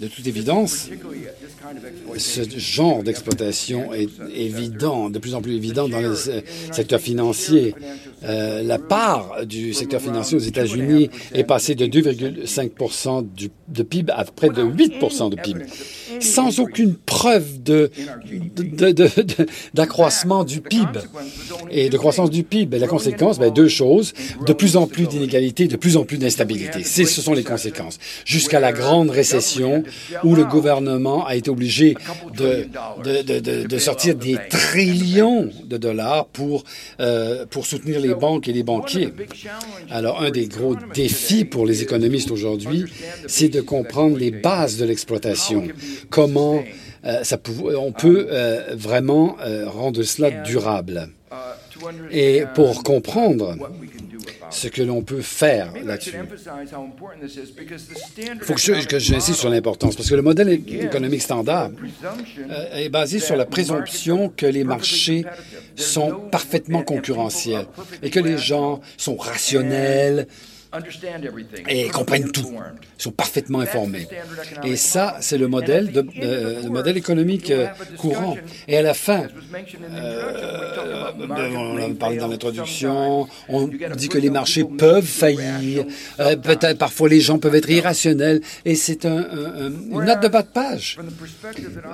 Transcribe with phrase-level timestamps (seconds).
[0.00, 0.88] De toute évidence,
[2.16, 6.14] ce genre d'exploitation est évident, de plus en plus évident dans le
[6.72, 7.74] secteur financier.
[8.24, 13.26] Euh, la part du secteur financier aux États-Unis est passée de 2,5%
[13.68, 15.64] de PIB à près de 8% de PIB,
[16.20, 17.44] sans aucune preuve
[19.74, 21.00] d'accroissement du PIB
[21.70, 22.78] et de croissance du PIB.
[22.78, 24.12] La conséquence, ben, deux choses,
[24.46, 26.84] de plus en plus d'inégalités, de plus en plus d'instabilité.
[26.84, 27.98] Ce sont les conséquences.
[28.24, 29.82] Jusqu'à la grande récession
[30.24, 31.96] où le gouvernement a été obligé
[32.36, 32.68] de,
[33.66, 36.64] de, sortir des trillions de dollars pour,
[37.00, 39.12] euh, pour soutenir les banques et les banquiers.
[39.90, 42.84] Alors, un des gros défis pour les économistes aujourd'hui,
[43.26, 45.64] c'est de comprendre les bases de l'exploitation.
[46.10, 46.62] Comment
[47.04, 47.38] euh, ça
[47.76, 49.36] on peut euh, vraiment
[49.66, 51.08] rendre cela durable.
[52.10, 53.56] Et pour comprendre
[54.50, 56.14] ce que l'on peut faire là-dessus.
[58.18, 61.70] Il faut que j'insiste sur l'importance, parce que le modèle économique standard
[62.50, 65.24] euh, est basé sur la présomption que les marchés
[65.76, 67.66] sont parfaitement concurrentiels
[68.02, 70.26] et que les gens sont rationnels,
[71.68, 72.52] et comprennent tout,
[72.98, 74.06] sont parfaitement informés.
[74.64, 78.36] Et ça, c'est le modèle, de, euh, le modèle économique euh, courant.
[78.66, 79.28] Et à la fin,
[79.90, 87.08] euh, on en parlé dans l'introduction, on dit que les marchés peuvent faillir, peut-être parfois
[87.08, 89.26] les gens peuvent être irrationnels, et c'est un,
[89.90, 90.98] une note de bas de page.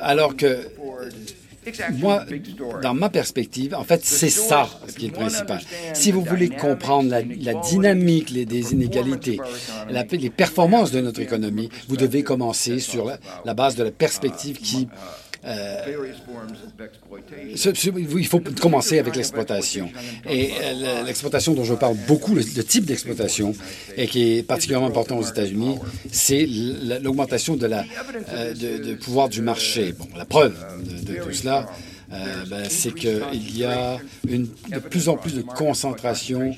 [0.00, 0.58] Alors que
[1.92, 2.24] moi,
[2.82, 5.60] dans ma perspective, en fait, c'est ça ce qui est le principal.
[5.92, 9.38] Si vous voulez comprendre la, dynamique des inégalités,
[10.12, 13.10] les performances de notre économie, vous devez commencer sur
[13.44, 15.29] la base de la perspective qui euh,
[18.18, 19.90] il faut commencer avec l'exploitation.
[20.28, 23.54] Et euh, l'exploitation dont je parle beaucoup, le, type d'exploitation,
[23.96, 25.78] et qui est particulièrement important aux États-Unis,
[26.12, 26.46] c'est
[27.02, 27.84] l'augmentation de la
[28.32, 29.94] euh, de, pouvoir du marché.
[29.98, 30.54] Bon, la preuve
[31.04, 31.66] de, tout cela,
[32.10, 36.54] ben, c'est qu'il y a une, de plus en plus de concentration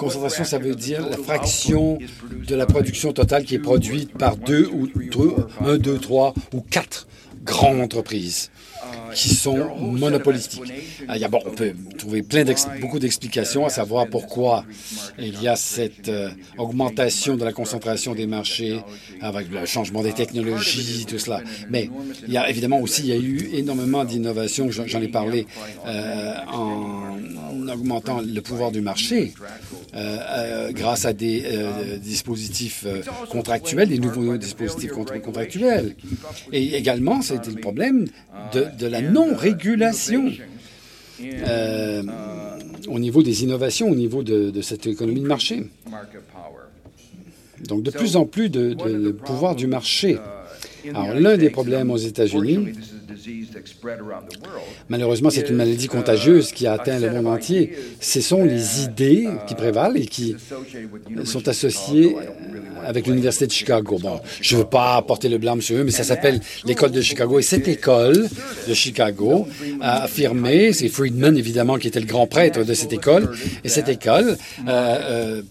[0.00, 1.98] Concentration, ça veut dire la fraction
[2.48, 4.88] de la production totale qui est produite par deux ou
[5.62, 7.06] un, deux, trois ou quatre
[7.42, 8.50] grandes entreprises
[9.14, 10.72] qui sont monopolistiques.
[11.08, 12.44] Ah, il y a, bon, on peut trouver plein
[12.80, 14.64] beaucoup d'explications à savoir pourquoi
[15.18, 18.80] il y a cette euh, augmentation de la concentration des marchés
[19.20, 21.40] avec le changement des technologies, tout cela.
[21.68, 21.90] Mais
[22.26, 25.46] il y a évidemment aussi, il y a eu énormément d'innovations, j'en ai parlé,
[25.86, 27.16] euh, en
[27.74, 29.32] augmentant le pouvoir du marché
[29.94, 31.44] euh, grâce à des
[32.02, 32.86] dispositifs
[33.30, 35.94] contractuels, des nouveaux dispositifs contractuels.
[36.52, 38.06] Et également, c'était le problème
[38.52, 40.30] de, la non-régulation
[41.22, 42.02] euh,
[42.88, 45.64] au niveau des innovations, au niveau de, cette économie de marché.
[47.66, 50.18] Donc de plus en plus de pouvoir du marché.
[50.88, 52.72] Alors l'un des problèmes aux États-Unis,
[54.88, 57.72] Malheureusement, c'est une maladie contagieuse qui a atteint le monde entier.
[58.00, 60.36] Ce sont les idées qui prévalent et qui
[61.24, 62.16] sont associées
[62.84, 63.98] avec l'Université de Chicago.
[64.00, 67.00] Bon, je ne veux pas porter le blâme sur eux, mais ça s'appelle l'école de
[67.00, 67.38] Chicago.
[67.38, 68.28] Et cette école
[68.68, 69.46] de Chicago
[69.80, 73.30] a affirmé, c'est Friedman évidemment qui était le grand prêtre de cette école,
[73.64, 74.36] et cette école
[74.68, 75.42] euh, euh,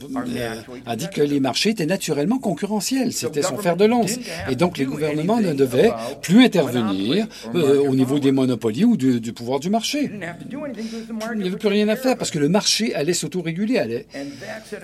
[0.86, 3.14] a dit que les marchés étaient naturellement concurrentiels.
[3.14, 4.18] C'était son fer de lance.
[4.50, 9.34] Et donc les gouvernements ne devaient plus intervenir euh, au niveau des monopolies ou du,
[9.34, 10.10] pouvoir du marché.
[10.12, 14.06] Il n'y avait plus rien à faire parce que le marché allait s'autoréguler.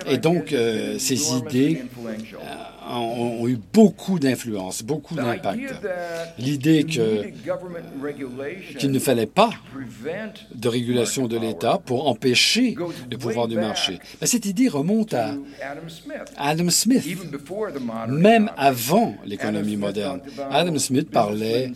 [0.08, 1.82] Et donc, euh, ces idées
[2.88, 5.60] ont, eu beaucoup d'influence, beaucoup d'impact.
[6.38, 9.50] L'idée qu'il ne fallait pas
[10.54, 12.76] de régulation de l'État pour empêcher
[13.10, 13.98] le pouvoir du marché.
[14.20, 15.34] Ben, cette idée remonte à
[16.36, 17.04] Adam Smith,
[18.08, 20.20] même avant l'économie moderne.
[20.50, 21.72] Adam Smith parlait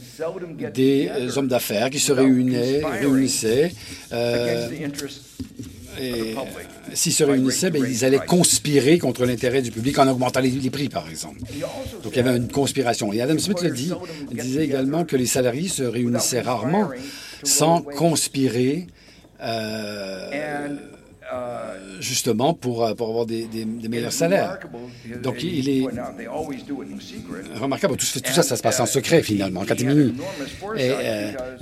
[0.74, 3.72] des hommes d'affaires qui se réunissaient, réunissaient
[4.12, 4.68] euh,
[6.00, 6.34] et
[6.94, 10.88] s'ils se réunissaient, ben, ils allaient conspirer contre l'intérêt du public en augmentant les, prix,
[10.88, 11.38] par exemple.
[12.02, 13.12] Donc, il y avait une conspiration.
[13.12, 13.92] Et Adam Smith le dit,
[14.30, 16.90] il disait également que les salariés se réunissaient rarement
[17.42, 18.86] sans conspirer.
[19.42, 20.68] Euh,
[21.32, 23.46] euh, justement pour, euh, pour avoir des,
[23.88, 24.58] meilleurs salaires.
[25.22, 25.86] Donc, il est
[27.60, 27.96] remarquable.
[27.96, 30.14] Tout, ça, ça se passe en secret, finalement, en catimini.
[30.76, 30.90] Et,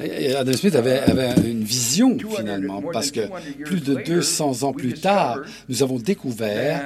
[0.01, 3.21] et, Adam Smith avait, avait, une vision, finalement, parce que
[3.65, 6.83] plus de 200 ans plus tard, nous avons découvert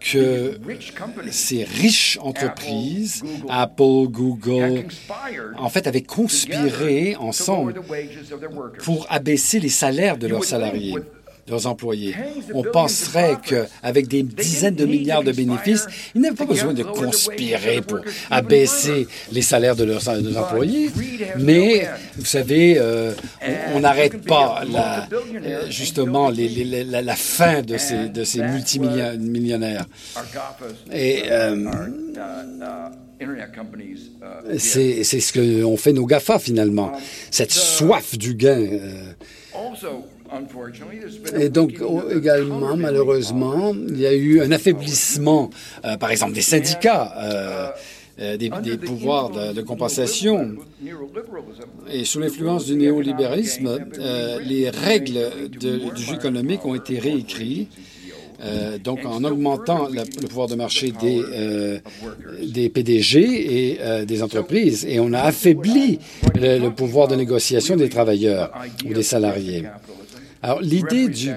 [0.00, 0.58] que
[1.30, 4.86] ces riches entreprises, Apple, Google,
[5.58, 7.74] en fait, avaient conspiré ensemble
[8.82, 10.96] pour abaisser les salaires de leurs salariés
[11.48, 12.14] leurs employés.
[12.54, 17.82] On penserait qu'avec des dizaines de milliards de bénéfices, ils n'avaient pas besoin de conspirer
[17.82, 18.00] pour
[18.30, 20.90] abaisser les salaires de leurs, employés.
[21.38, 23.12] Mais, vous savez, euh,
[23.74, 29.86] on n'arrête pas la, euh, justement la, fin de ces, de ces multimillionnaires.
[30.92, 31.70] Et euh,
[34.58, 36.92] c'est ce que fait nos GAFA finalement,
[37.30, 38.66] cette soif du gain.
[41.38, 41.80] Et donc,
[42.14, 45.50] également, malheureusement, il y a eu un affaiblissement,
[45.84, 47.14] euh, par exemple, des syndicats.
[47.18, 47.68] Euh,
[48.18, 50.56] euh, des, pouvoirs de, compensation.
[51.92, 53.78] Et sous l'influence du néolibéralisme,
[54.42, 57.70] les règles du jeu économique ont été réécrites.
[58.82, 61.80] Donc, en augmentant le pouvoir de marché des,
[62.42, 65.98] des PDG et des entreprises, et on a affaibli
[66.34, 68.52] le pouvoir de négociation des travailleurs
[68.84, 69.64] ou des salariés.
[70.42, 71.30] Alors, l'idée du...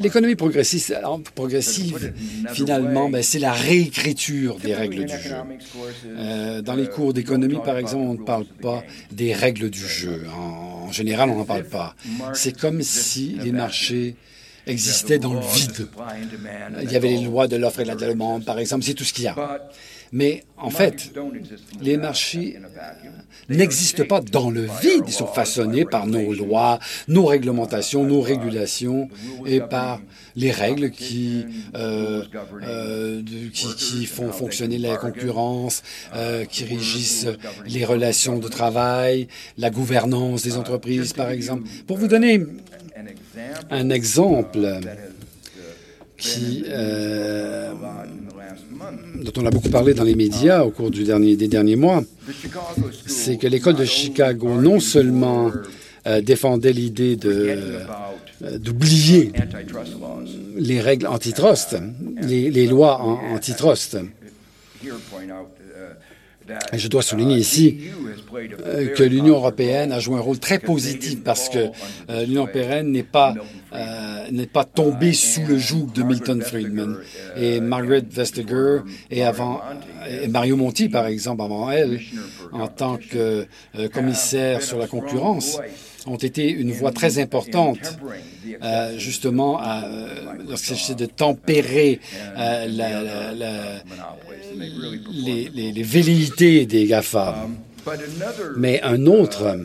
[0.00, 0.96] L'économie progressive,
[1.34, 2.12] progressive,
[2.52, 5.34] finalement, ben, c'est la réécriture des règles du jeu.
[6.06, 10.22] Euh, dans les cours d'économie, par exemple, on ne parle pas des règles du jeu.
[10.36, 11.96] En, général, on n'en parle pas.
[12.34, 14.14] C'est comme si les marchés
[14.66, 15.88] existaient dans le vide.
[16.82, 19.04] Il y avait les lois de l'offre et de la demande, par exemple, c'est tout
[19.04, 19.60] ce qu'il y a.
[20.12, 21.10] Mais en fait,
[21.80, 22.58] les marchés
[23.48, 25.04] n'existent pas dans le vide.
[25.06, 26.78] Ils sont façonnés par nos lois,
[27.08, 29.08] nos réglementations, nos régulations
[29.46, 30.00] et par
[30.36, 32.24] les règles qui, euh,
[32.62, 33.22] euh,
[33.52, 35.82] qui, font fonctionner la concurrence,
[36.14, 37.28] euh, qui régissent
[37.66, 41.68] les relations de travail, la gouvernance des entreprises, par exemple.
[41.86, 42.42] Pour vous donner
[43.70, 44.80] un exemple
[46.16, 46.64] qui,
[49.22, 52.02] dont on a beaucoup parlé dans les médias au cours des derniers mois,
[53.06, 55.50] c'est que l'école de Chicago non seulement
[56.06, 57.84] euh, défendait l'idée euh,
[58.58, 59.32] d'oublier
[60.56, 61.76] les règles antitrust,
[62.20, 63.98] les lois antitrust,
[66.72, 67.78] je dois souligner ici
[68.66, 71.70] euh, que l'Union européenne a joué un rôle très positif parce que
[72.10, 73.34] euh, l'Union européenne n'est pas,
[73.72, 76.96] euh, pas tombée sous le joug de Milton Friedman.
[77.36, 78.78] Et Margaret Vestager
[79.10, 79.60] et avant
[80.08, 82.00] et Mario Monti, par exemple, avant elle,
[82.52, 83.46] en tant que
[83.92, 85.60] commissaire sur la concurrence,
[86.06, 87.98] ont été une voix très importante,
[88.96, 89.60] justement,
[90.48, 92.00] lorsqu'il s'agit de tempérer
[92.36, 92.66] la,
[95.12, 97.48] les, les, velléités des GAFA.
[98.56, 99.58] Mais un autre,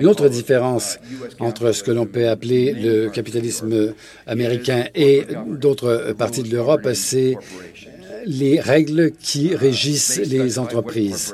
[0.00, 0.98] une autre différence
[1.38, 3.94] entre ce que l'on peut appeler le capitalisme
[4.26, 7.36] américain et d'autres parties de l'Europe, c'est
[8.26, 11.32] les règles qui régissent les entreprises.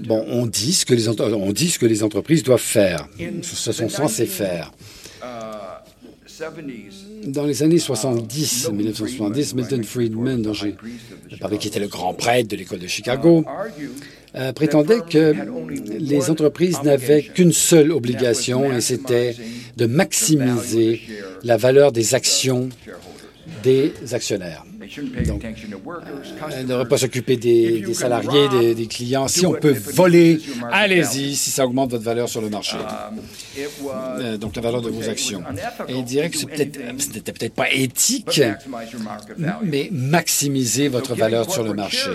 [0.00, 3.08] Bon, on dit ce que les, on dit ce que les entreprises doivent faire.
[3.42, 4.72] Ce sont censées faire.
[7.26, 10.74] Dans les années 70, 1970, Milton Friedman, dont j'ai
[11.38, 13.44] parlé, qui était le grand prêtre de l'école de Chicago,
[14.36, 15.34] euh, prétendait que
[15.98, 19.36] les entreprises n'avaient qu'une seule obligation, et c'était
[19.76, 21.02] de maximiser
[21.42, 22.70] la valeur des actions
[23.62, 24.64] des actionnaires.
[25.26, 29.28] Donc, elle ne devrait pas s'occuper des, salariés, des, clients.
[29.28, 30.40] Si on peut voler,
[30.72, 32.76] allez-y, si ça augmente votre valeur sur le marché.
[34.20, 35.42] Euh, donc, la valeur de vos actions.
[35.88, 38.40] Et il dirait que ce n'était peut-être pas éthique,
[39.62, 42.10] mais maximiser votre valeur sur le marché.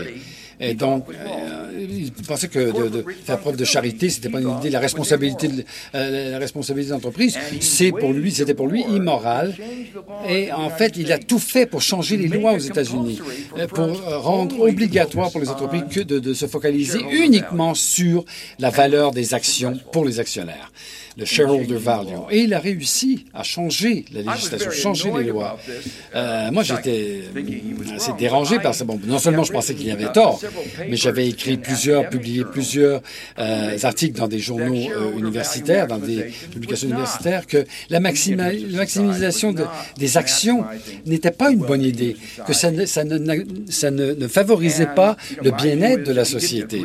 [0.60, 4.70] Et donc, euh, il pensait que de, faire preuve de charité, c'était pas une idée.
[4.70, 5.64] La responsabilité, de,
[5.96, 9.54] euh, la responsabilité de l'entreprise, c'est pour lui, c'était pour lui immoral.
[10.30, 13.20] Et en fait, il a tout fait pour changer les lois aux États-Unis,
[13.58, 18.24] euh, pour rendre obligatoire pour les entreprises que de, de se focaliser uniquement sur
[18.60, 20.72] la valeur des actions pour les actionnaires
[21.18, 22.10] le shareholder value.
[22.30, 25.58] Et il a réussi à changer la législation, changer les lois.
[26.14, 27.24] Euh, moi, j'étais
[27.96, 28.84] assez dérangé par ça.
[28.84, 30.42] Bon, non seulement je pensais qu'il y avait tort,
[30.90, 33.02] mais j'avais écrit plusieurs, publié plusieurs
[33.40, 39.64] euh, articles dans des journaux euh, universitaires, dans des publications universitaires, que la, maximisation de,
[39.98, 40.64] des actions
[41.06, 42.16] n'était pas une bonne idée,
[42.48, 46.84] que ça ne, ça ne, ça ne, favorisait pas le bien-être de la société.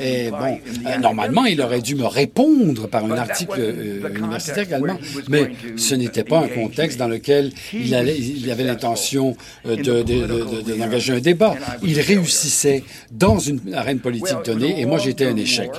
[0.00, 0.58] Et bon,
[1.00, 4.98] normalement, il aurait dû me répondre par un article euh, universitaire également,
[5.28, 9.36] mais ce n'était pas un contexte dans lequel il, avait l'intention
[9.66, 11.54] euh, d'engager un débat.
[11.82, 15.70] Il réussissait dans une arène politique donnée, et moi, j'étais un échec.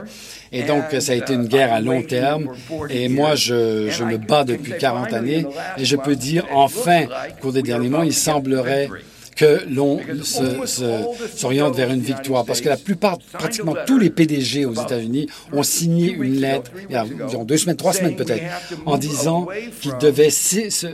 [0.52, 2.50] Et donc, ça a été une guerre à long terme.
[2.90, 5.46] Et moi, je, je me bats depuis 40 années.
[5.78, 8.90] Et je peux dire, enfin, au cours des derniers mois, il semblerait
[9.36, 12.46] que l'on s'oriente vers une victoire.
[12.46, 16.94] Parce que la plupart, pratiquement tous les PDG aux États-Unis ont signé une lettre, il
[16.94, 17.06] y a
[17.44, 18.44] deux semaines, trois semaines peut-être,
[18.86, 19.48] en disant
[19.82, 20.30] qu'ils devaient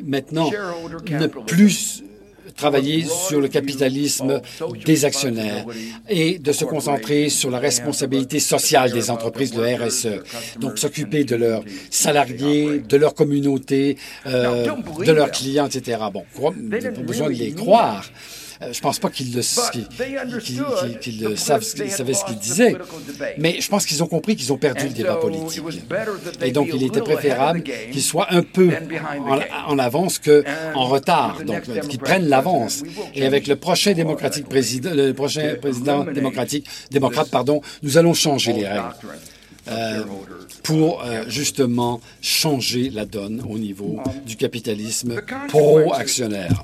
[0.03, 0.49] maintenant
[1.09, 2.03] ne plus
[2.61, 4.41] travailler sur le capitalisme
[4.85, 5.65] des actionnaires
[6.07, 10.15] et de se concentrer sur la responsabilité sociale des entreprises, le RSE.
[10.59, 14.67] Donc s'occuper de leurs salariés, de leur communauté, euh,
[15.09, 15.97] de leurs clients, etc.
[16.13, 18.03] Bon, pas besoin de les croire.
[18.61, 19.63] Euh, je pense pas qu'ils le, savent,
[21.63, 22.75] savaient ce qu'ils disaient,
[23.37, 25.63] mais je pense qu'ils ont compris qu'ils ont perdu le débat politique.
[26.41, 28.69] Et donc, il était préférable qu'ils soient un peu
[29.67, 32.83] en, avance qu'en retard, donc qu'ils prennent l'avance.
[33.15, 38.53] Et avec le prochain démocratique président, le prochain président démocratique, démocrate, pardon, nous allons changer
[38.53, 38.93] les règles.
[39.67, 40.03] Euh,
[40.63, 46.63] pour euh, justement changer la donne au niveau du capitalisme pro-actionnaire.